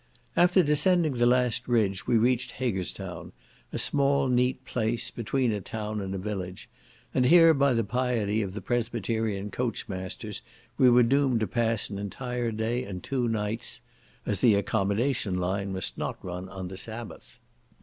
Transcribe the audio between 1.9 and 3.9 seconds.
we reached Haggerstown, a